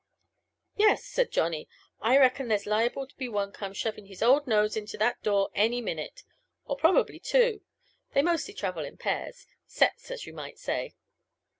"Yes," 0.77 1.05
said 1.05 1.29
Johnny. 1.31 1.69
"I 1.99 2.17
reckin 2.17 2.47
there's 2.47 2.65
liable 2.65 3.05
to 3.05 3.15
be 3.17 3.29
one 3.29 3.51
come 3.51 3.71
shovin' 3.71 4.07
his 4.07 4.23
old 4.23 4.47
nose 4.47 4.75
into 4.75 4.97
that 4.97 5.21
door 5.21 5.51
any 5.53 5.79
minute. 5.79 6.23
Or 6.65 6.75
probably 6.75 7.19
two 7.19 7.61
they 8.15 8.23
mostly 8.23 8.55
travels 8.55 8.87
in 8.87 8.97
pairs 8.97 9.45
sets, 9.67 10.09
as 10.09 10.25
you 10.25 10.33
might 10.33 10.57
say." 10.57 10.95